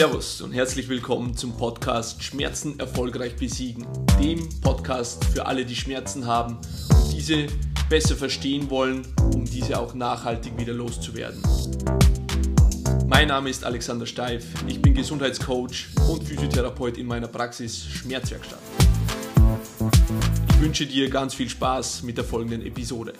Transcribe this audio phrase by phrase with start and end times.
[0.00, 3.86] Servus und herzlich willkommen zum Podcast Schmerzen erfolgreich besiegen,
[4.18, 6.56] dem Podcast für alle, die Schmerzen haben
[6.88, 7.48] und diese
[7.90, 11.42] besser verstehen wollen, um diese auch nachhaltig wieder loszuwerden.
[13.08, 18.60] Mein Name ist Alexander Steif, ich bin Gesundheitscoach und Physiotherapeut in meiner Praxis Schmerzwerkstatt.
[20.48, 23.12] Ich wünsche dir ganz viel Spaß mit der folgenden Episode.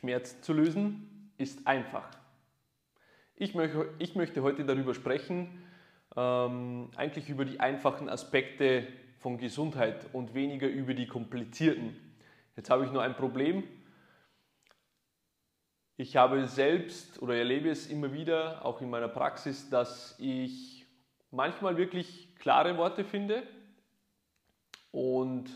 [0.00, 2.08] Schmerz zu lösen ist einfach.
[3.36, 5.62] Ich möchte, ich möchte heute darüber sprechen,
[6.16, 8.86] ähm, eigentlich über die einfachen Aspekte
[9.18, 11.94] von Gesundheit und weniger über die komplizierten.
[12.56, 13.62] Jetzt habe ich nur ein Problem.
[15.98, 20.86] Ich habe selbst oder erlebe es immer wieder, auch in meiner Praxis, dass ich
[21.30, 23.42] manchmal wirklich klare Worte finde
[24.92, 25.50] und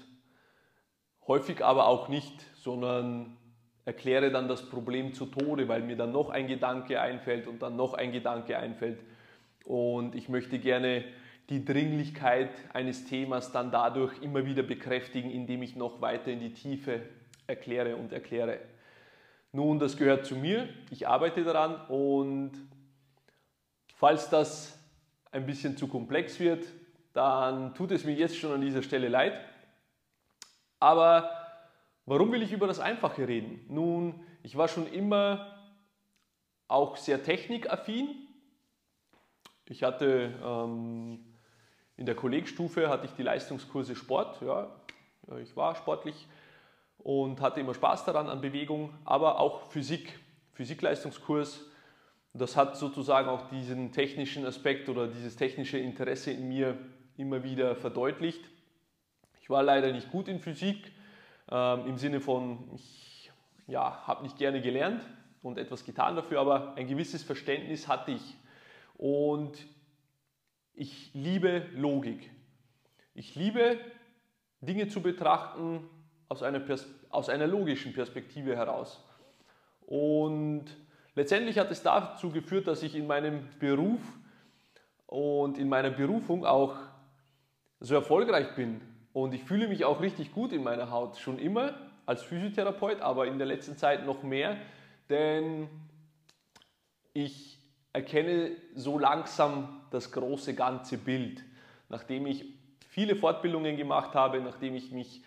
[1.27, 3.39] häufig aber auch nicht, sondern
[3.85, 7.77] erkläre dann das Problem zu Tode, weil mir dann noch ein Gedanke einfällt und dann
[7.77, 9.01] noch ein Gedanke einfällt.
[9.65, 11.05] Und ich möchte gerne
[11.51, 16.55] die Dringlichkeit eines Themas dann dadurch immer wieder bekräftigen, indem ich noch weiter in die
[16.55, 17.03] Tiefe
[17.47, 18.61] erkläre und erkläre.
[19.53, 22.53] Nun, das gehört zu mir, ich arbeite daran und
[23.95, 24.79] falls das
[25.31, 26.67] ein bisschen zu komplex wird,
[27.13, 29.39] dann tut es mir jetzt schon an dieser Stelle leid.
[30.81, 31.44] Aber
[32.07, 33.65] Warum will ich über das Einfache reden?
[33.69, 35.55] Nun, ich war schon immer
[36.69, 38.09] auch sehr technikaffin.
[39.67, 41.25] Ich hatte ähm,
[41.97, 44.43] in der Kollegstufe hatte ich die Leistungskurse Sport.
[44.43, 44.71] Ja,
[45.43, 46.27] ich war sportlich
[46.99, 50.19] und hatte immer Spaß daran an Bewegung, aber auch Physik,
[50.53, 51.65] Physikleistungskurs.
[52.35, 56.77] Das hat sozusagen auch diesen technischen Aspekt oder dieses technische Interesse in mir
[57.17, 58.45] immer wieder verdeutlicht.
[59.41, 60.91] Ich war leider nicht gut in Physik,
[61.51, 63.31] ähm, Im Sinne von, ich
[63.67, 65.03] ja, habe nicht gerne gelernt
[65.43, 68.37] und etwas getan dafür, aber ein gewisses Verständnis hatte ich.
[68.97, 69.67] Und
[70.75, 72.31] ich liebe Logik.
[73.15, 73.79] Ich liebe
[74.61, 75.89] Dinge zu betrachten
[76.29, 76.63] aus einer,
[77.11, 79.05] aus einer logischen Perspektive heraus.
[79.87, 80.65] Und
[81.15, 84.01] letztendlich hat es dazu geführt, dass ich in meinem Beruf
[85.07, 86.77] und in meiner Berufung auch
[87.81, 88.81] so erfolgreich bin,
[89.15, 93.27] und ich fühle mich auch richtig gut in meiner Haut, schon immer als Physiotherapeut, aber
[93.27, 94.57] in der letzten Zeit noch mehr,
[95.09, 95.69] denn
[97.15, 97.59] ich
[97.93, 101.45] erkenne so langsam das große ganze Bild.
[101.89, 102.45] Nachdem ich
[102.89, 105.23] viele Fortbildungen gemacht habe, nachdem ich mich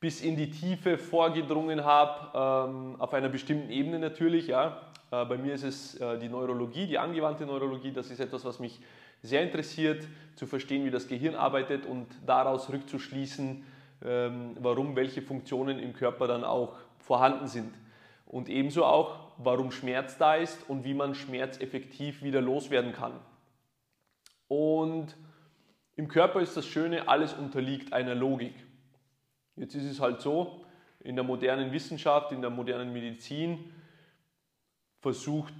[0.00, 4.48] bis in die Tiefe vorgedrungen habe, ähm, auf einer bestimmten Ebene natürlich.
[4.48, 4.70] Äh,
[5.10, 8.80] bei mir ist es äh, die Neurologie, die angewandte Neurologie, das ist etwas, was mich
[9.22, 10.06] sehr interessiert,
[10.36, 13.64] zu verstehen, wie das Gehirn arbeitet und daraus rückzuschließen,
[14.04, 17.74] ähm, warum welche Funktionen im Körper dann auch vorhanden sind.
[18.26, 23.12] Und ebenso auch, warum Schmerz da ist und wie man Schmerz effektiv wieder loswerden kann.
[24.48, 25.16] Und
[25.96, 28.54] im Körper ist das Schöne, alles unterliegt einer Logik.
[29.56, 30.64] Jetzt ist es halt so,
[31.00, 33.72] in der modernen Wissenschaft, in der modernen Medizin
[35.00, 35.54] versucht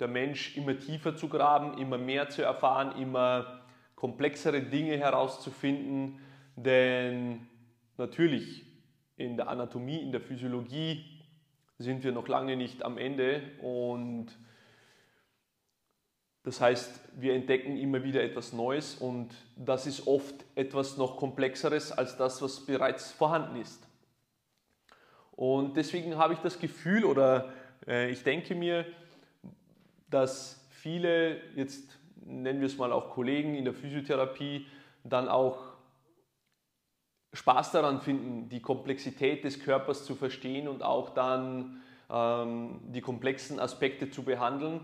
[0.00, 3.62] der Mensch immer tiefer zu graben, immer mehr zu erfahren, immer
[3.94, 6.20] komplexere Dinge herauszufinden,
[6.56, 7.46] denn
[7.96, 8.64] natürlich
[9.16, 11.04] in der Anatomie, in der Physiologie
[11.78, 13.42] sind wir noch lange nicht am Ende.
[13.60, 14.26] Und
[16.42, 18.96] das heißt, wir entdecken immer wieder etwas Neues.
[18.96, 23.86] Und das ist oft etwas noch komplexeres als das, was bereits vorhanden ist.
[25.32, 27.52] Und deswegen habe ich das Gefühl oder
[27.88, 28.86] äh, ich denke mir,
[30.14, 34.66] dass viele, jetzt nennen wir es mal auch Kollegen in der Physiotherapie,
[35.02, 35.58] dann auch
[37.32, 43.58] Spaß daran finden, die Komplexität des Körpers zu verstehen und auch dann ähm, die komplexen
[43.58, 44.80] Aspekte zu behandeln.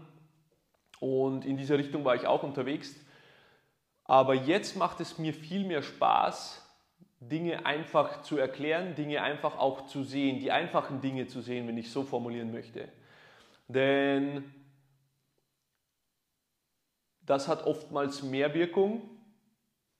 [0.98, 2.96] Und in dieser Richtung war ich auch unterwegs.
[4.04, 6.66] Aber jetzt macht es mir viel mehr Spaß,
[7.20, 11.78] Dinge einfach zu erklären, Dinge einfach auch zu sehen, die einfachen Dinge zu sehen, wenn
[11.78, 12.88] ich so formulieren möchte.
[13.68, 14.44] Denn
[17.30, 19.02] das hat oftmals mehr Wirkung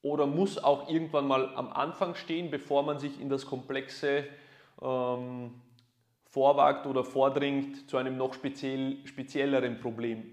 [0.02, 4.24] oder muss auch irgendwann mal am Anfang stehen, bevor man sich in das Komplexe
[4.82, 5.52] ähm,
[6.24, 10.24] vorwagt oder vordringt zu einem noch speziell, spezielleren Problem.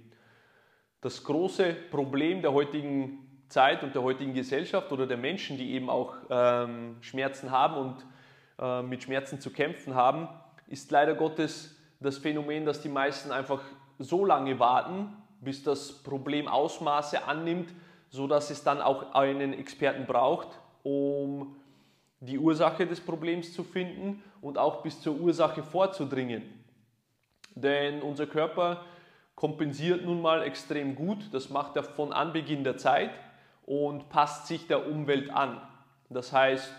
[1.01, 5.91] Das große Problem der heutigen Zeit und der heutigen Gesellschaft oder der Menschen, die eben
[5.91, 8.05] auch ähm, Schmerzen haben und
[8.59, 10.27] äh, mit Schmerzen zu kämpfen haben,
[10.65, 13.61] ist leider Gottes das Phänomen, dass die meisten einfach
[13.99, 17.73] so lange warten, bis das Problem Ausmaße annimmt,
[18.09, 20.47] sodass es dann auch einen Experten braucht,
[20.83, 21.55] um
[22.19, 26.43] die Ursache des Problems zu finden und auch bis zur Ursache vorzudringen.
[27.55, 28.85] Denn unser Körper
[29.35, 33.11] kompensiert nun mal extrem gut, das macht er von Anbeginn der Zeit
[33.65, 35.61] und passt sich der Umwelt an.
[36.09, 36.73] Das heißt,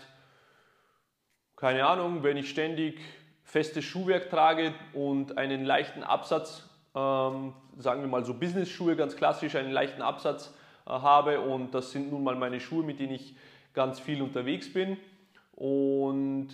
[1.55, 2.99] keine Ahnung, wenn ich ständig
[3.43, 9.55] festes Schuhwerk trage und einen leichten Absatz, ähm, sagen wir mal so Business-Schuhe, ganz klassisch,
[9.55, 10.53] einen leichten Absatz
[10.85, 13.35] äh, habe und das sind nun mal meine Schuhe, mit denen ich
[13.73, 14.97] ganz viel unterwegs bin
[15.53, 16.49] und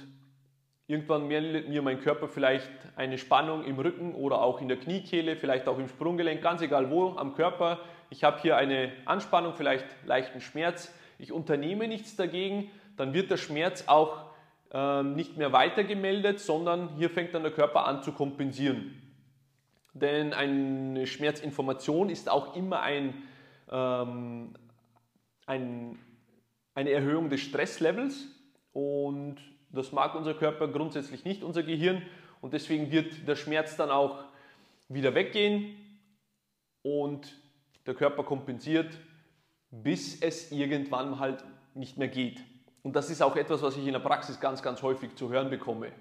[0.88, 5.36] irgendwann meldet mir mein Körper vielleicht eine Spannung im Rücken oder auch in der Kniekehle,
[5.36, 7.80] vielleicht auch im Sprunggelenk, ganz egal wo am Körper.
[8.10, 10.94] Ich habe hier eine Anspannung, vielleicht leichten Schmerz.
[11.18, 14.26] Ich unternehme nichts dagegen, dann wird der Schmerz auch
[14.72, 19.05] ähm, nicht mehr weitergemeldet, sondern hier fängt dann der Körper an zu kompensieren.
[19.96, 23.14] Denn eine Schmerzinformation ist auch immer ein,
[23.72, 24.54] ähm,
[25.46, 25.98] ein,
[26.74, 28.28] eine Erhöhung des Stresslevels
[28.74, 29.38] und
[29.70, 32.02] das mag unser Körper grundsätzlich nicht, unser Gehirn.
[32.42, 34.26] Und deswegen wird der Schmerz dann auch
[34.90, 35.78] wieder weggehen
[36.82, 37.34] und
[37.86, 39.00] der Körper kompensiert,
[39.72, 41.42] bis es irgendwann halt
[41.74, 42.44] nicht mehr geht.
[42.84, 45.50] Und das ist auch etwas, was ich in der Praxis ganz, ganz häufig zu hören
[45.50, 45.94] bekomme.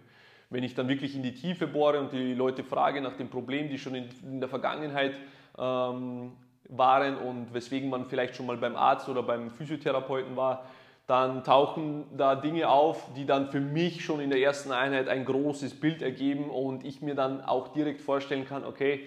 [0.55, 3.69] Wenn ich dann wirklich in die Tiefe bohre und die Leute frage nach dem Problem,
[3.69, 5.19] die schon in, in der Vergangenheit
[5.59, 6.31] ähm,
[6.69, 10.67] waren und weswegen man vielleicht schon mal beim Arzt oder beim Physiotherapeuten war,
[11.09, 15.25] dann tauchen da Dinge auf, die dann für mich schon in der ersten Einheit ein
[15.25, 19.01] großes Bild ergeben und ich mir dann auch direkt vorstellen kann, okay,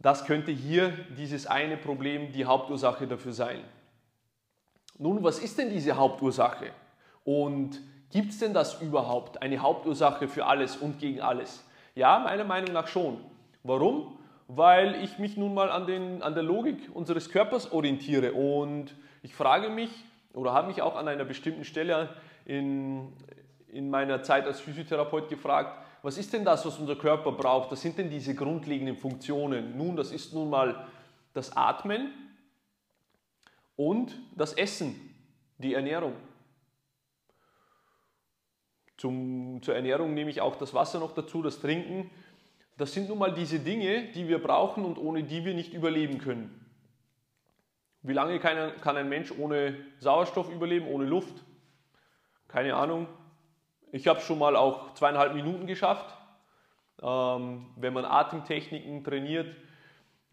[0.00, 3.60] das könnte hier dieses eine Problem die Hauptursache dafür sein.
[4.98, 6.72] Nun, was ist denn diese Hauptursache?
[7.22, 7.80] Und
[8.10, 11.64] gibt es denn das überhaupt, eine Hauptursache für alles und gegen alles?
[11.94, 13.18] Ja, meiner Meinung nach schon.
[13.62, 14.18] Warum?
[14.48, 19.34] Weil ich mich nun mal an, den, an der Logik unseres Körpers orientiere und ich
[19.34, 19.90] frage mich
[20.34, 22.10] oder habe mich auch an einer bestimmten Stelle
[22.44, 23.12] in,
[23.68, 27.72] in meiner Zeit als Physiotherapeut gefragt, was ist denn das, was unser Körper braucht?
[27.72, 29.76] Was sind denn diese grundlegenden Funktionen?
[29.76, 30.86] Nun, das ist nun mal
[31.32, 32.12] das Atmen,
[33.76, 35.14] und das Essen,
[35.58, 36.14] die Ernährung.
[38.96, 42.10] Zum, zur Ernährung nehme ich auch das Wasser noch dazu, das Trinken.
[42.76, 46.18] Das sind nun mal diese Dinge, die wir brauchen und ohne die wir nicht überleben
[46.18, 46.64] können.
[48.02, 51.44] Wie lange kann, kann ein Mensch ohne Sauerstoff überleben, ohne Luft?
[52.48, 53.08] Keine Ahnung.
[53.92, 56.16] Ich habe schon mal auch zweieinhalb Minuten geschafft.
[57.02, 59.54] Ähm, wenn man Atemtechniken trainiert,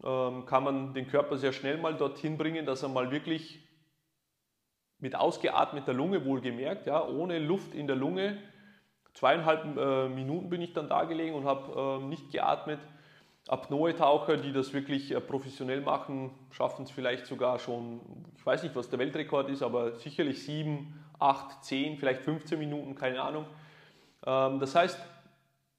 [0.02, 3.60] ähm, kann man den Körper sehr schnell mal dorthin bringen, dass er mal wirklich
[4.98, 8.38] mit ausgeatmeter Lunge wohlgemerkt, ja, ohne Luft in der Lunge,
[9.14, 12.80] zweieinhalb äh, Minuten bin ich dann da gelegen und habe äh, nicht geatmet.
[13.46, 18.00] Apnoe-Taucher, die das wirklich äh, professionell machen, schaffen es vielleicht sogar schon,
[18.36, 22.94] ich weiß nicht, was der Weltrekord ist, aber sicherlich sieben, acht, zehn, vielleicht 15 Minuten,
[22.94, 23.46] keine Ahnung.
[24.26, 24.98] Ähm, das heißt,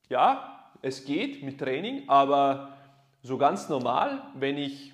[0.10, 2.78] ja, es geht mit Training, aber
[3.24, 4.94] so ganz normal, wenn ich,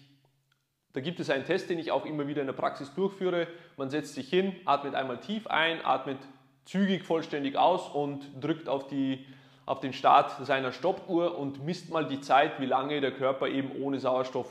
[0.94, 3.90] da gibt es einen Test, den ich auch immer wieder in der Praxis durchführe, man
[3.90, 6.20] setzt sich hin, atmet einmal tief ein, atmet
[6.66, 9.26] zügig vollständig aus und drückt auf, die,
[9.66, 13.72] auf den Start seiner Stoppuhr und misst mal die Zeit, wie lange der Körper eben
[13.82, 14.48] ohne Sauerstoff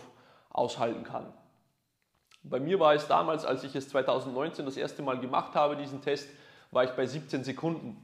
[0.50, 1.32] aushalten kann.
[2.42, 6.00] Bei mir war es damals, als ich es 2019 das erste Mal gemacht habe, diesen
[6.00, 6.28] Test,
[6.70, 7.96] war ich bei 17 Sekunden,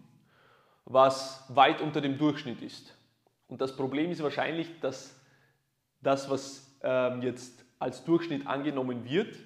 [0.85, 2.95] was weit unter dem Durchschnitt ist.
[3.49, 5.19] Und das Problem ist wahrscheinlich, dass
[6.01, 9.37] das, was ähm, jetzt als Durchschnitt angenommen wird,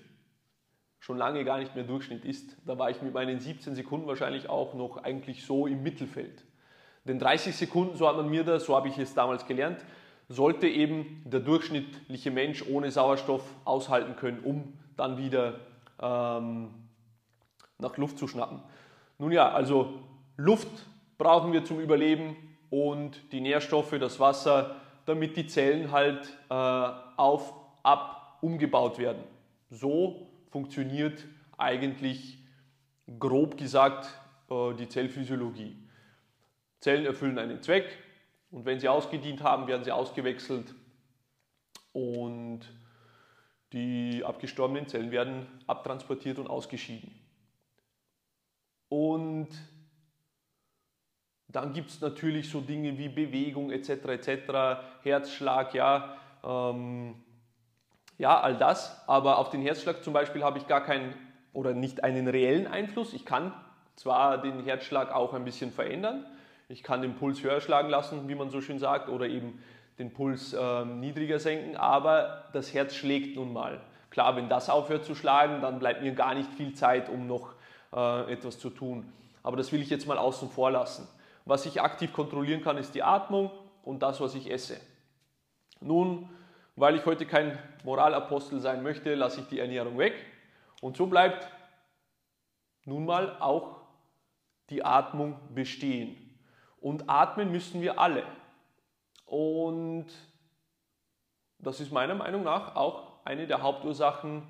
[1.01, 2.57] schon lange gar nicht mehr Durchschnitt ist.
[2.67, 6.45] Da war ich mit meinen 17 Sekunden wahrscheinlich auch noch eigentlich so im Mittelfeld.
[7.07, 9.85] Denn 30 Sekunden, so hat man mir das, so habe ich es damals gelernt,
[10.29, 15.61] sollte eben der durchschnittliche Mensch ohne Sauerstoff aushalten können, um dann wieder
[16.01, 16.71] ähm,
[17.79, 18.63] nach Luft zu schnappen.
[19.19, 19.95] Nun ja, also
[20.37, 20.69] Luft
[21.19, 22.37] brauchen wir zum Überleben
[22.69, 24.77] und die Nährstoffe, das Wasser,
[25.07, 27.53] damit die Zellen halt äh, auf,
[27.83, 29.25] ab, umgebaut werden.
[29.71, 31.27] So funktioniert
[31.57, 32.39] eigentlich
[33.19, 34.09] grob gesagt
[34.51, 35.77] äh, die Zellphysiologie.
[36.81, 37.99] Zellen erfüllen einen Zweck
[38.51, 40.75] und wenn sie ausgedient haben, werden sie ausgewechselt
[41.93, 42.61] und
[43.73, 47.15] die abgestorbenen Zellen werden abtransportiert und ausgeschieden.
[48.89, 49.49] Und
[51.47, 53.91] dann gibt es natürlich so Dinge wie Bewegung etc.
[53.91, 57.15] etc., Herzschlag, ja, ähm,
[58.21, 59.03] ja, all das.
[59.07, 61.15] Aber auf den Herzschlag zum Beispiel habe ich gar keinen
[61.55, 63.15] oder nicht einen reellen Einfluss.
[63.15, 63.53] Ich kann
[63.97, 66.27] zwar den Herzschlag auch ein bisschen verändern.
[66.69, 69.63] Ich kann den Puls höher schlagen lassen, wie man so schön sagt, oder eben
[69.99, 73.81] den Puls ähm, niedriger senken, aber das Herz schlägt nun mal.
[74.11, 77.55] Klar, wenn das aufhört zu schlagen, dann bleibt mir gar nicht viel Zeit, um noch
[77.95, 79.11] äh, etwas zu tun.
[79.43, 81.09] Aber das will ich jetzt mal außen vor lassen.
[81.47, 83.51] Was ich aktiv kontrollieren kann, ist die Atmung
[83.83, 84.77] und das, was ich esse.
[85.81, 86.29] Nun,
[86.81, 90.15] weil ich heute kein Moralapostel sein möchte, lasse ich die Ernährung weg.
[90.81, 91.47] Und so bleibt
[92.87, 93.83] nun mal auch
[94.71, 96.17] die Atmung bestehen.
[96.81, 98.25] Und atmen müssen wir alle.
[99.27, 100.07] Und
[101.59, 104.43] das ist meiner Meinung nach auch eine der Hauptursachen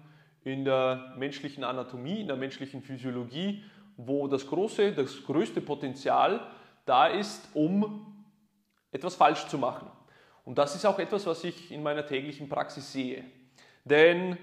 [0.44, 3.64] in der menschlichen Anatomie, in der menschlichen Physiologie,
[3.96, 6.46] wo das große, das größte Potenzial
[6.86, 8.24] da ist, um
[8.92, 9.90] etwas falsch zu machen.
[10.50, 13.22] Und das ist auch etwas, was ich in meiner täglichen Praxis sehe.
[13.84, 14.36] Denn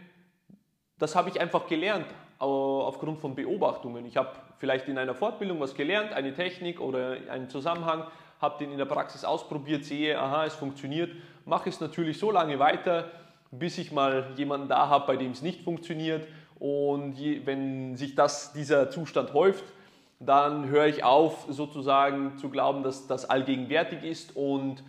[0.98, 2.06] das habe ich einfach gelernt
[2.40, 4.06] aufgrund von Beobachtungen.
[4.06, 8.06] Ich habe vielleicht in einer Fortbildung was gelernt, eine Technik oder einen Zusammenhang,
[8.40, 11.12] habe den in der Praxis ausprobiert, sehe, aha, es funktioniert,
[11.44, 13.12] mache es natürlich so lange weiter,
[13.52, 16.26] bis ich mal jemanden da habe, bei dem es nicht funktioniert.
[16.58, 19.66] Und je, wenn sich das, dieser Zustand häuft,
[20.22, 24.86] dann höre ich auf, sozusagen zu glauben, dass das allgegenwärtig ist und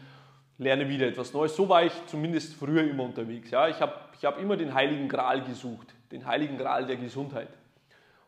[0.58, 1.56] lerne wieder etwas Neues.
[1.56, 3.50] So war ich zumindest früher immer unterwegs.
[3.50, 3.68] Ja?
[3.68, 7.48] Ich habe ich hab immer den heiligen Gral gesucht, den heiligen Gral der Gesundheit.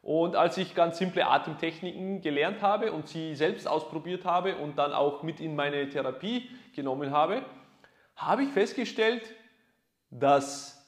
[0.02, 4.92] Und als ich ganz simple Atemtechniken gelernt habe und sie selbst ausprobiert habe und dann
[4.92, 7.42] auch mit in meine Therapie genommen habe,
[8.16, 9.34] habe ich festgestellt,
[10.10, 10.80] dass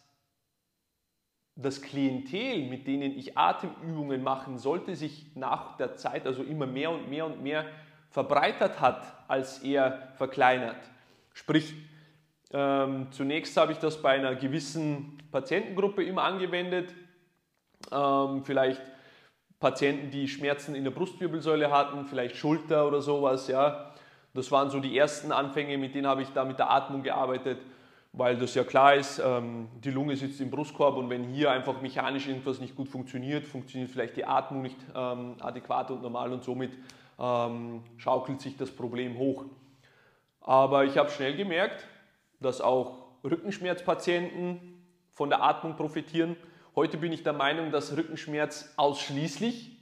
[1.54, 6.90] das Klientel, mit denen ich Atemübungen machen sollte, sich nach der Zeit also immer mehr
[6.90, 7.66] und mehr und mehr
[8.10, 10.78] verbreitert hat, als eher verkleinert.
[11.34, 11.74] Sprich,
[12.52, 16.94] ähm, zunächst habe ich das bei einer gewissen Patientengruppe immer angewendet,
[17.90, 18.82] ähm, vielleicht
[19.58, 23.48] Patienten, die Schmerzen in der Brustwirbelsäule hatten, vielleicht Schulter oder sowas.
[23.48, 23.94] Ja.
[24.34, 27.58] Das waren so die ersten Anfänge, mit denen habe ich da mit der Atmung gearbeitet,
[28.12, 31.80] weil das ja klar ist, ähm, die Lunge sitzt im Brustkorb und wenn hier einfach
[31.80, 36.42] mechanisch irgendwas nicht gut funktioniert, funktioniert vielleicht die Atmung nicht ähm, adäquat und normal und
[36.42, 36.72] somit
[37.18, 39.44] ähm, schaukelt sich das Problem hoch.
[40.42, 41.86] Aber ich habe schnell gemerkt,
[42.40, 46.36] dass auch Rückenschmerzpatienten von der Atmung profitieren
[46.74, 49.76] Heute bin ich der Meinung, dass Rückenschmerz ausschließlich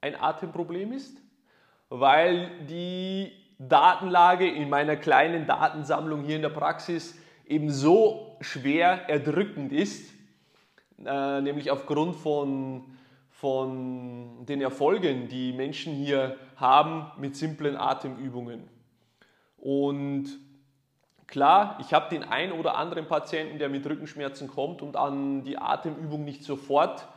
[0.00, 1.18] ein Atemproblem ist,
[1.90, 9.74] weil die Datenlage in meiner kleinen Datensammlung hier in der Praxis eben so schwer erdrückend
[9.74, 10.10] ist,
[11.04, 12.96] äh, nämlich aufgrund von,
[13.28, 18.70] von den Erfolgen, die Menschen hier haben mit simplen Atemübungen.
[19.62, 20.28] Und
[21.32, 25.56] Klar, ich habe den einen oder anderen Patienten, der mit Rückenschmerzen kommt und an die
[25.56, 27.08] Atemübung nicht sofort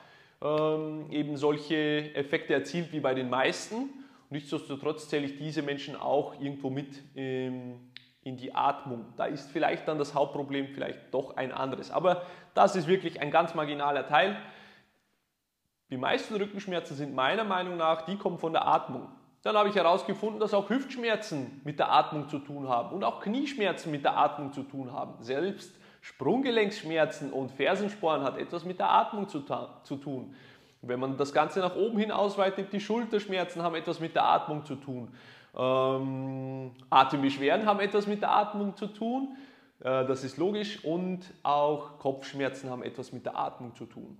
[0.41, 3.89] ähm, eben solche Effekte erzielt wie bei den meisten.
[4.29, 7.91] Nichtsdestotrotz zähle ich diese Menschen auch irgendwo mit ähm,
[8.23, 9.05] in die Atmung.
[9.17, 11.91] Da ist vielleicht dann das Hauptproblem vielleicht doch ein anderes.
[11.91, 12.21] Aber
[12.53, 14.37] das ist wirklich ein ganz marginaler Teil.
[15.89, 19.09] Die meisten Rückenschmerzen sind meiner Meinung nach, die kommen von der Atmung.
[19.45, 23.21] Dann habe ich herausgefunden, dass auch Hüftschmerzen mit der Atmung zu tun haben und auch
[23.21, 25.23] Knieschmerzen mit der Atmung zu tun haben.
[25.23, 25.71] Selbst
[26.01, 29.43] Sprunggelenksschmerzen und Fersensporen hat etwas mit der Atmung zu,
[29.83, 30.33] zu tun.
[30.81, 34.65] Wenn man das Ganze nach oben hin ausweitet, die Schulterschmerzen haben etwas mit der Atmung
[34.65, 35.13] zu tun.
[35.55, 39.37] Ähm, Atembeschwerden haben etwas mit der Atmung zu tun.
[39.81, 40.83] Äh, das ist logisch.
[40.83, 44.17] Und auch Kopfschmerzen haben etwas mit der Atmung zu tun.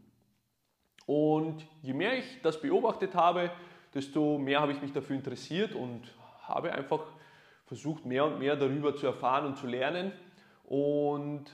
[1.08, 3.50] Und je mehr ich das beobachtet habe,
[3.96, 6.02] desto mehr habe ich mich dafür interessiert und
[6.42, 7.02] habe einfach
[7.66, 10.12] versucht, mehr und mehr darüber zu erfahren und zu lernen
[10.66, 11.46] und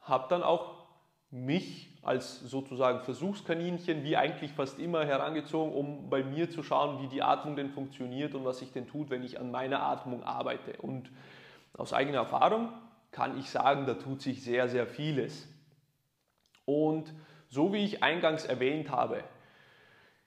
[0.00, 0.86] habe dann auch
[1.30, 7.08] mich als sozusagen Versuchskaninchen, wie eigentlich fast immer, herangezogen, um bei mir zu schauen, wie
[7.08, 10.80] die Atmung denn funktioniert und was sich denn tut, wenn ich an meiner Atmung arbeite.
[10.80, 11.10] Und
[11.74, 12.72] aus eigener Erfahrung
[13.10, 15.48] kann ich sagen, da tut sich sehr, sehr vieles.
[16.64, 17.12] Und
[17.48, 19.24] so wie ich eingangs erwähnt habe,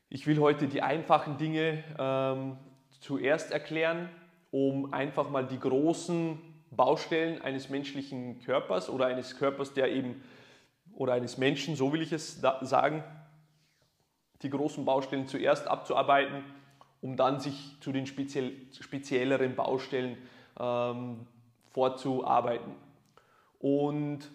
[0.09, 2.57] ich will heute die einfachen Dinge ähm,
[2.99, 4.09] zuerst erklären,
[4.51, 6.39] um einfach mal die großen
[6.71, 10.21] Baustellen eines menschlichen Körpers oder eines Körpers, der eben,
[10.95, 13.03] oder eines Menschen, so will ich es sagen,
[14.41, 16.43] die großen Baustellen zuerst abzuarbeiten,
[17.01, 20.17] um dann sich zu den speziell, spezielleren Baustellen
[20.59, 21.27] ähm,
[21.71, 22.75] vorzuarbeiten.
[23.59, 24.29] Und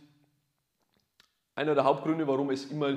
[1.56, 2.96] einer der Hauptgründe, warum es immer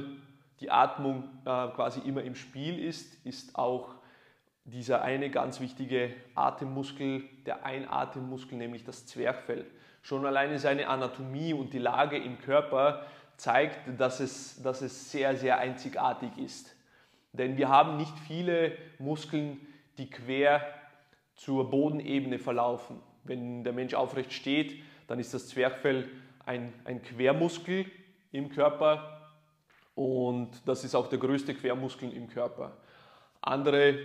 [0.59, 3.95] die Atmung äh, quasi immer im Spiel ist, ist auch
[4.65, 9.65] dieser eine ganz wichtige Atemmuskel, der Einatemmuskel, nämlich das Zwerchfell.
[10.01, 13.05] Schon alleine seine Anatomie und die Lage im Körper
[13.37, 16.75] zeigt, dass es, dass es sehr, sehr einzigartig ist.
[17.33, 19.59] Denn wir haben nicht viele Muskeln,
[19.97, 20.65] die quer
[21.35, 22.99] zur Bodenebene verlaufen.
[23.23, 26.09] Wenn der Mensch aufrecht steht, dann ist das Zwerchfell
[26.45, 27.85] ein, ein Quermuskel
[28.31, 29.16] im Körper
[29.97, 32.77] und das ist auch der größte Quermuskel im Körper.
[33.41, 33.97] Andere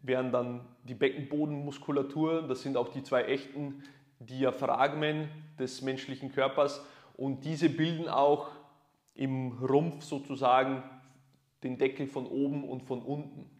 [0.00, 3.82] wären dann die Beckenbodenmuskulatur, das sind auch die zwei echten
[4.20, 6.82] Diaphragmen des menschlichen Körpers
[7.18, 8.52] und diese bilden auch
[9.14, 10.82] im Rumpf sozusagen
[11.62, 13.50] den Deckel von oben und von unten.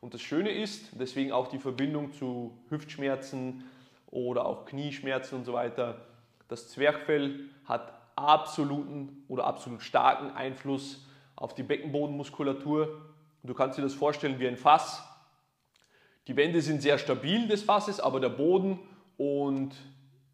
[0.00, 3.64] Und das Schöne ist, deswegen auch die Verbindung zu Hüftschmerzen
[4.06, 6.06] oder auch Knieschmerzen und so weiter,
[6.46, 11.04] das Zwerchfell hat absoluten oder absolut starken Einfluss
[11.36, 13.00] auf die Beckenbodenmuskulatur.
[13.42, 15.02] Du kannst dir das vorstellen wie ein Fass.
[16.26, 18.78] Die Wände sind sehr stabil des Fasses, aber der Boden
[19.16, 19.74] und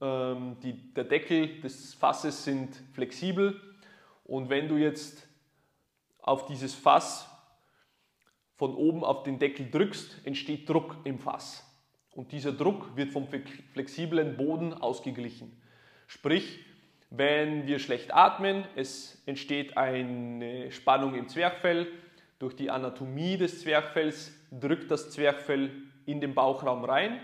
[0.00, 3.60] ähm, die, der Deckel des Fasses sind flexibel.
[4.24, 5.26] Und wenn du jetzt
[6.22, 7.28] auf dieses Fass
[8.54, 11.66] von oben auf den Deckel drückst, entsteht Druck im Fass.
[12.12, 13.26] Und dieser Druck wird vom
[13.72, 15.60] flexiblen Boden ausgeglichen.
[16.06, 16.60] Sprich,
[17.10, 21.88] wenn wir schlecht atmen, es entsteht eine Spannung im Zwerchfell.
[22.38, 25.70] Durch die Anatomie des Zwerchfells drückt das Zwerchfell
[26.06, 27.20] in den Bauchraum rein,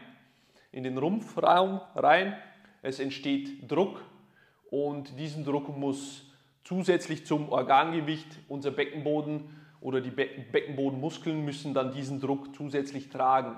[0.73, 2.37] in den Rumpfraum rein.
[2.83, 4.03] Es entsteht Druck
[4.71, 6.25] und diesen Druck muss
[6.65, 13.57] zusätzlich zum Organgewicht unser Beckenboden oder die Beckenbodenmuskeln müssen dann diesen Druck zusätzlich tragen.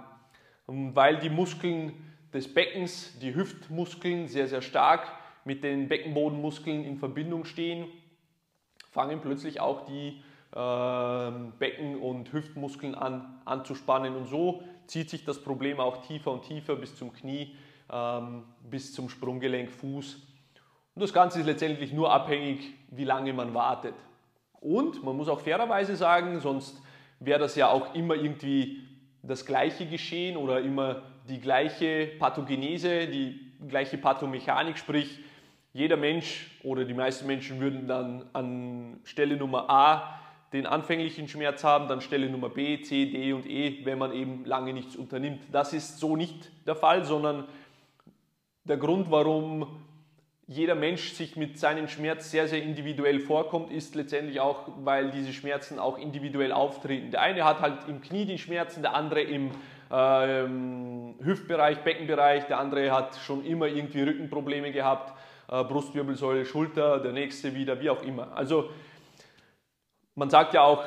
[0.66, 1.94] Und weil die Muskeln
[2.35, 5.11] des Beckens, die Hüftmuskeln, sehr, sehr stark
[5.49, 7.87] mit den Beckenbodenmuskeln in Verbindung stehen,
[8.90, 10.21] fangen plötzlich auch die
[10.52, 14.14] äh, Becken- und Hüftmuskeln an anzuspannen.
[14.14, 17.57] Und so zieht sich das Problem auch tiefer und tiefer bis zum Knie,
[17.90, 20.17] ähm, bis zum Sprunggelenk, Fuß.
[20.95, 23.95] Und das Ganze ist letztendlich nur abhängig, wie lange man wartet.
[24.61, 26.83] Und man muss auch fairerweise sagen, sonst
[27.21, 28.83] wäre das ja auch immer irgendwie
[29.23, 35.20] das gleiche Geschehen oder immer die gleiche Pathogenese, die gleiche Pathomechanik, sprich
[35.79, 40.19] jeder Mensch oder die meisten Menschen würden dann an Stelle Nummer A
[40.53, 44.45] den anfänglichen Schmerz haben, dann Stelle Nummer B, C, D und E, wenn man eben
[44.45, 45.41] lange nichts unternimmt.
[45.53, 47.45] Das ist so nicht der Fall, sondern
[48.64, 49.85] der Grund, warum
[50.49, 55.33] jeder Mensch sich mit seinem Schmerz sehr, sehr individuell vorkommt, ist letztendlich auch, weil diese
[55.33, 57.11] Schmerzen auch individuell auftreten.
[57.12, 59.51] Der eine hat halt im Knie die Schmerzen, der andere im
[59.93, 67.12] ähm, Hüftbereich, Beckenbereich, der andere hat schon immer irgendwie Rückenprobleme gehabt, äh, Brustwirbelsäule, Schulter, der
[67.12, 68.37] nächste wieder, wie auch immer.
[68.37, 68.70] Also
[70.14, 70.84] man sagt ja auch,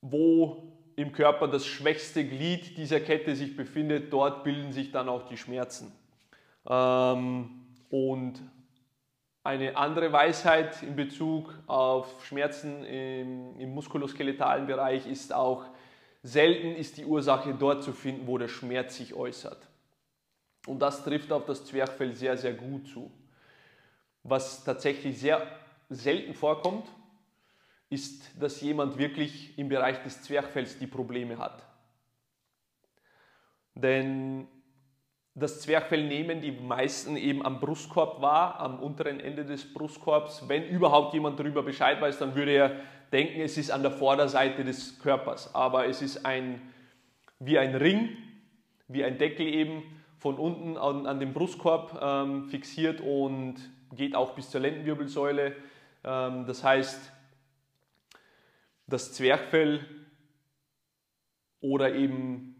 [0.00, 5.26] wo im Körper das schwächste Glied dieser Kette sich befindet, dort bilden sich dann auch
[5.28, 5.92] die Schmerzen.
[6.68, 7.50] Ähm,
[7.90, 8.40] und
[9.44, 15.64] eine andere Weisheit in Bezug auf Schmerzen im, im muskuloskeletalen Bereich ist auch,
[16.22, 19.68] selten ist die Ursache dort zu finden, wo der Schmerz sich äußert.
[20.68, 23.10] Und das trifft auf das Zwerchfell sehr, sehr gut zu.
[24.22, 25.46] Was tatsächlich sehr
[25.88, 26.86] selten vorkommt,
[27.88, 31.64] ist, dass jemand wirklich im Bereich des Zwerchfells die Probleme hat.
[33.74, 34.46] Denn
[35.34, 40.48] das Zwerchfell nehmen die meisten eben am Brustkorb wahr, am unteren Ende des Brustkorbs.
[40.48, 42.76] Wenn überhaupt jemand darüber Bescheid weiß, dann würde er
[43.10, 45.54] denken, es ist an der Vorderseite des Körpers.
[45.54, 46.60] Aber es ist ein,
[47.38, 48.18] wie ein Ring,
[48.88, 53.56] wie ein Deckel eben, von unten an, an den Brustkorb ähm, fixiert und
[53.94, 55.54] geht auch bis zur Lendenwirbelsäule.
[56.04, 57.12] Ähm, das heißt,
[58.86, 59.84] das Zwerchfell
[61.60, 62.54] oder eben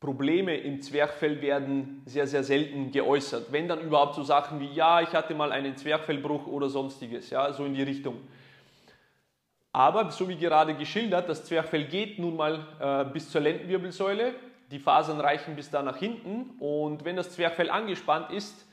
[0.00, 3.52] Probleme im Zwerchfell werden sehr, sehr selten geäußert.
[3.52, 7.52] Wenn dann überhaupt so Sachen wie, ja, ich hatte mal einen Zwerchfellbruch oder sonstiges, ja,
[7.52, 8.16] so in die Richtung.
[9.70, 14.34] Aber so wie gerade geschildert, das Zwerchfell geht nun mal äh, bis zur Lendenwirbelsäule,
[14.72, 18.66] die Fasern reichen bis da nach hinten und wenn das Zwerchfell angespannt ist,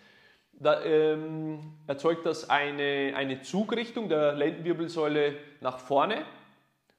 [0.53, 6.23] da, ähm, erzeugt das eine, eine Zugrichtung der Lendenwirbelsäule nach vorne,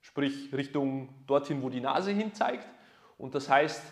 [0.00, 2.66] sprich Richtung dorthin, wo die Nase hin zeigt.
[3.18, 3.82] Und das heißt,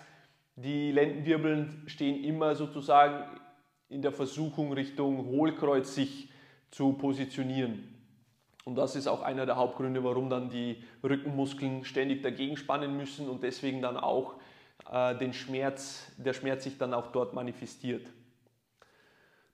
[0.57, 3.25] die Lendenwirbeln stehen immer sozusagen
[3.88, 6.31] in der Versuchung Richtung Hohlkreuz sich
[6.71, 7.94] zu positionieren.
[8.64, 13.29] Und das ist auch einer der Hauptgründe, warum dann die Rückenmuskeln ständig dagegen spannen müssen
[13.29, 14.35] und deswegen dann auch
[15.21, 18.07] den Schmerz, der Schmerz sich dann auch dort manifestiert.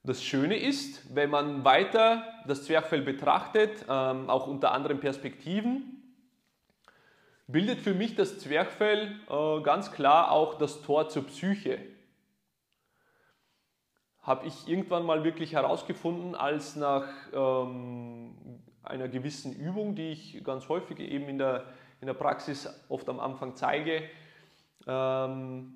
[0.05, 5.95] Das Schöne ist, wenn man weiter das Zwerchfell betrachtet, ähm, auch unter anderen Perspektiven,
[7.47, 11.79] bildet für mich das Zwerchfell äh, ganz klar auch das Tor zur Psyche.
[14.21, 18.35] Habe ich irgendwann mal wirklich herausgefunden, als nach ähm,
[18.83, 21.65] einer gewissen Übung, die ich ganz häufig eben in der,
[21.99, 24.03] in der Praxis oft am Anfang zeige,
[24.87, 25.75] ähm,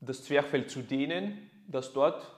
[0.00, 2.36] das Zwerchfell zu dehnen, dass dort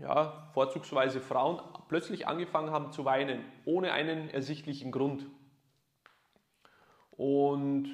[0.00, 5.26] ja, vorzugsweise Frauen, plötzlich angefangen haben zu weinen, ohne einen ersichtlichen Grund.
[7.12, 7.88] Und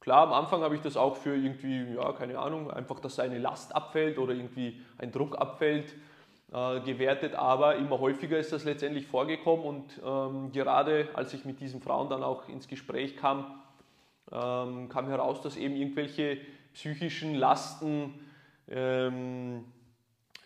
[0.00, 3.38] klar, am Anfang habe ich das auch für irgendwie, ja, keine Ahnung, einfach, dass eine
[3.38, 5.94] Last abfällt oder irgendwie ein Druck abfällt,
[6.52, 11.60] äh, gewertet, aber immer häufiger ist das letztendlich vorgekommen und ähm, gerade als ich mit
[11.60, 13.62] diesen Frauen dann auch ins Gespräch kam,
[14.32, 16.38] ähm, kam heraus, dass eben irgendwelche
[16.72, 18.14] psychischen Lasten
[18.68, 19.64] ähm,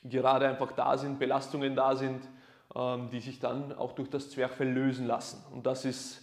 [0.04, 2.26] gerade einfach da sind, Belastungen da sind,
[2.74, 5.42] ähm, die sich dann auch durch das Zwerchfell lösen lassen.
[5.52, 6.22] Und das ist,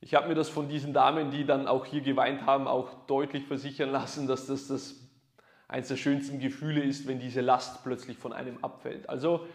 [0.00, 3.46] ich habe mir das von diesen Damen, die dann auch hier geweint haben, auch deutlich
[3.46, 4.94] versichern lassen, dass das, das
[5.68, 9.08] eines der schönsten Gefühle ist, wenn diese Last plötzlich von einem abfällt.
[9.08, 9.46] Also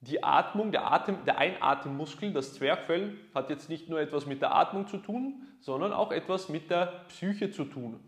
[0.00, 4.54] die Atmung, der, Atem, der Einatemmuskel, das Zwerchfell, hat jetzt nicht nur etwas mit der
[4.54, 7.98] Atmung zu tun, sondern auch etwas mit der Psyche zu tun.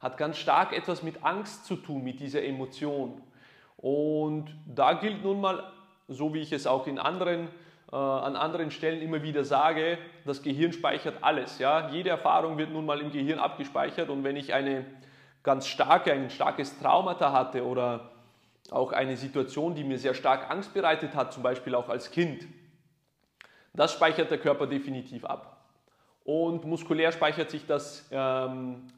[0.00, 3.22] Hat ganz stark etwas mit Angst zu tun, mit dieser Emotion.
[3.76, 5.62] Und da gilt nun mal,
[6.08, 7.48] so wie ich es auch in anderen,
[7.92, 11.60] äh, an anderen Stellen immer wieder sage, das Gehirn speichert alles.
[11.60, 11.88] Ja?
[11.90, 14.84] Jede Erfahrung wird nun mal im Gehirn abgespeichert und wenn ich eine
[15.44, 18.10] ganz starke, ein starkes Traumata hatte oder
[18.72, 22.46] auch eine Situation, die mir sehr stark Angst bereitet hat, zum Beispiel auch als Kind,
[23.74, 25.56] das speichert der Körper definitiv ab.
[26.24, 28.90] Und muskulär speichert sich das ähm,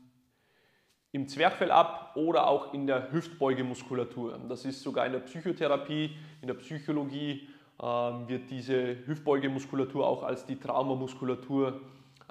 [1.13, 4.39] im Zwerchfell ab oder auch in der Hüftbeugemuskulatur.
[4.49, 7.49] Das ist sogar in der Psychotherapie, in der Psychologie
[7.83, 11.81] ähm, wird diese Hüftbeugemuskulatur auch als die Traumamuskulatur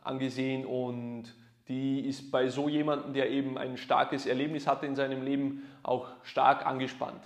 [0.03, 1.33] angesehen und
[1.67, 6.07] die ist bei so jemandem, der eben ein starkes Erlebnis hatte in seinem Leben, auch
[6.23, 7.21] stark angespannt.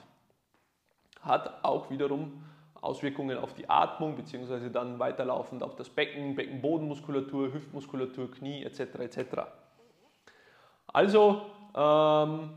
[1.21, 2.43] Hat auch wiederum
[2.81, 8.79] Auswirkungen auf die Atmung, beziehungsweise dann weiterlaufend auf das Becken, Beckenbodenmuskulatur, Hüftmuskulatur, Knie etc.
[8.99, 9.19] etc.
[10.87, 12.49] Also ähm,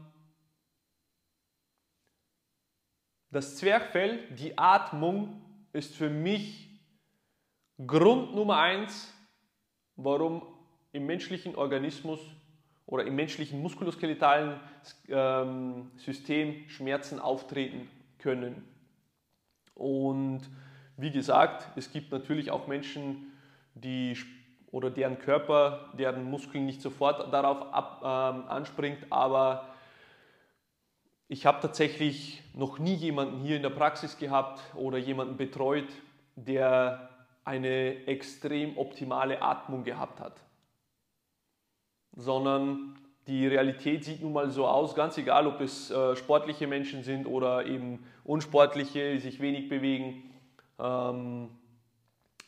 [3.30, 5.42] das Zwerchfell, die Atmung
[5.74, 6.70] ist für mich
[7.86, 9.12] Grund Nummer eins,
[9.96, 10.53] warum
[10.94, 12.20] im menschlichen Organismus
[12.86, 14.60] oder im menschlichen muskuloskeletalen
[15.08, 18.64] ähm, System Schmerzen auftreten können.
[19.74, 20.42] Und
[20.96, 23.32] wie gesagt, es gibt natürlich auch Menschen,
[23.74, 24.16] die
[24.70, 29.68] oder deren Körper, deren Muskeln nicht sofort darauf ab, ähm, anspringt, aber
[31.26, 35.88] ich habe tatsächlich noch nie jemanden hier in der Praxis gehabt oder jemanden betreut,
[36.36, 37.08] der
[37.44, 40.40] eine extrem optimale Atmung gehabt hat.
[42.16, 42.96] Sondern
[43.26, 47.26] die Realität sieht nun mal so aus, ganz egal, ob es äh, sportliche Menschen sind
[47.26, 50.30] oder eben unsportliche, die sich wenig bewegen.
[50.78, 51.48] Ähm,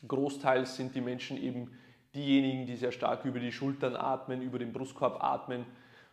[0.07, 1.71] großteils sind die Menschen eben
[2.15, 5.65] diejenigen, die sehr stark über die Schultern atmen, über den Brustkorb atmen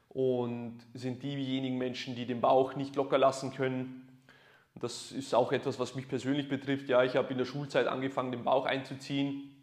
[0.09, 4.07] und sind diejenigen Menschen, die den Bauch nicht locker lassen können.
[4.75, 6.87] Das ist auch etwas, was mich persönlich betrifft.
[6.89, 9.55] Ja, ich habe in der Schulzeit angefangen, den Bauch einzuziehen,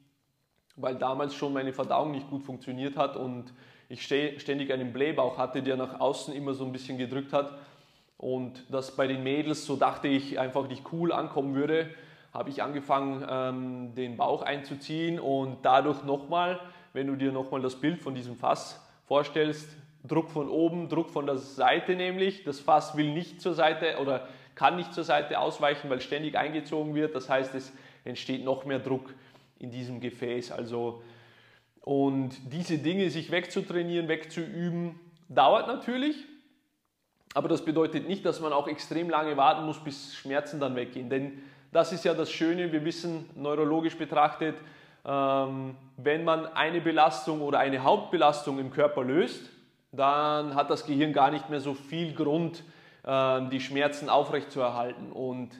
[0.76, 3.52] weil damals schon meine Verdauung nicht gut funktioniert hat und
[3.90, 7.52] ich ständig einen Blähbauch hatte, der nach außen immer so ein bisschen gedrückt hat.
[8.16, 11.90] Und das bei den Mädels, so dachte ich, einfach nicht cool ankommen würde
[12.32, 16.60] habe ich angefangen, ähm, den Bauch einzuziehen und dadurch nochmal,
[16.92, 19.76] wenn du dir nochmal das Bild von diesem Fass vorstellst,
[20.06, 22.44] Druck von oben, Druck von der Seite nämlich.
[22.44, 26.94] Das Fass will nicht zur Seite oder kann nicht zur Seite ausweichen, weil ständig eingezogen
[26.94, 27.14] wird.
[27.14, 27.72] Das heißt, es
[28.04, 29.12] entsteht noch mehr Druck
[29.58, 30.52] in diesem Gefäß.
[30.52, 31.02] Also,
[31.82, 36.16] und diese Dinge sich wegzutrainieren, wegzuüben, dauert natürlich.
[37.34, 41.08] Aber das bedeutet nicht, dass man auch extrem lange warten muss, bis Schmerzen dann weggehen.
[41.08, 44.56] Denn das ist ja das Schöne, wir wissen neurologisch betrachtet,
[45.04, 49.50] ähm, wenn man eine Belastung oder eine Hauptbelastung im Körper löst,
[49.92, 52.62] dann hat das Gehirn gar nicht mehr so viel Grund,
[53.06, 55.12] ähm, die Schmerzen aufrechtzuerhalten.
[55.12, 55.50] Und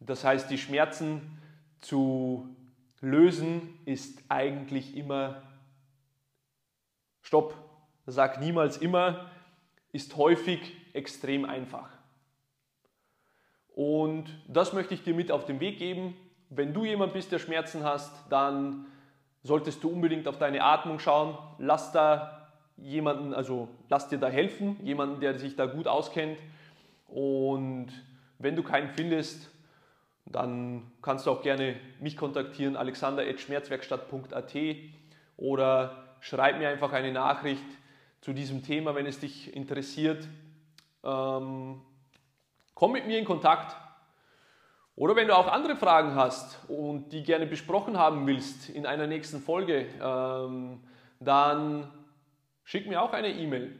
[0.00, 1.38] das heißt, die Schmerzen
[1.80, 2.48] zu
[3.00, 5.42] lösen ist eigentlich immer
[7.22, 7.54] Stopp.
[8.06, 9.30] Sag niemals immer,
[9.92, 11.90] ist häufig extrem einfach.
[13.68, 16.16] Und das möchte ich dir mit auf den Weg geben.
[16.50, 18.86] Wenn du jemand bist, der Schmerzen hast, dann
[19.42, 21.38] solltest du unbedingt auf deine Atmung schauen.
[21.58, 26.38] Lass da jemanden, also lass dir da helfen, jemanden, der sich da gut auskennt.
[27.06, 27.88] Und
[28.38, 29.50] wenn du keinen findest,
[30.30, 34.54] dann kannst du auch gerne mich kontaktieren, alexander.schmerzwerkstatt.at
[35.36, 37.64] oder schreib mir einfach eine Nachricht
[38.20, 40.26] zu diesem Thema, wenn es dich interessiert.
[41.04, 41.80] Ähm,
[42.78, 43.76] Komm mit mir in Kontakt.
[44.94, 49.08] Oder wenn du auch andere Fragen hast und die gerne besprochen haben willst in einer
[49.08, 50.80] nächsten Folge, ähm,
[51.18, 51.90] dann
[52.62, 53.76] schick mir auch eine E-Mail.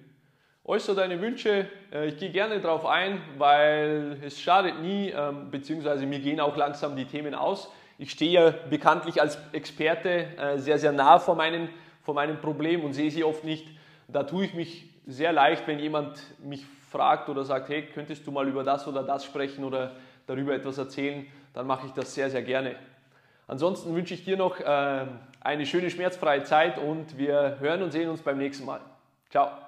[0.69, 1.67] Äußere deine Wünsche.
[1.93, 6.57] Äh, ich gehe gerne darauf ein, weil es schadet nie, ähm, beziehungsweise mir gehen auch
[6.57, 7.73] langsam die Themen aus.
[7.97, 11.71] Ich stehe ja bekanntlich als Experte äh, sehr, sehr nah vor meinen,
[12.03, 13.67] vor meinem Problem und sehe sie oft nicht.
[14.07, 18.31] Da tue ich mich sehr leicht, wenn jemand mich fragt oder sagt, hey, könntest du
[18.31, 19.93] mal über das oder das sprechen oder
[20.27, 22.77] darüber etwas erzählen, dann mache ich das sehr, sehr gerne.
[23.47, 25.07] Ansonsten wünsche ich dir noch äh,
[25.41, 28.81] eine schöne schmerzfreie Zeit und wir hören und sehen uns beim nächsten Mal.
[29.31, 29.68] Ciao.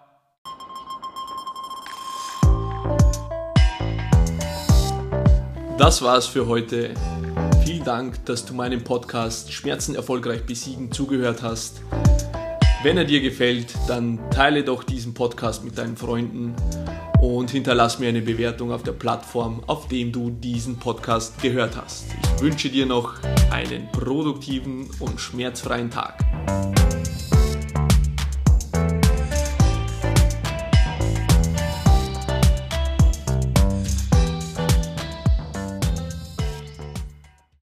[5.80, 6.90] Das war's für heute.
[7.64, 11.80] Vielen Dank, dass du meinem Podcast Schmerzen erfolgreich besiegen zugehört hast.
[12.82, 16.54] Wenn er dir gefällt, dann teile doch diesen Podcast mit deinen Freunden
[17.22, 22.04] und hinterlass mir eine Bewertung auf der Plattform, auf dem du diesen Podcast gehört hast.
[22.36, 23.14] Ich wünsche dir noch
[23.50, 26.18] einen produktiven und schmerzfreien Tag.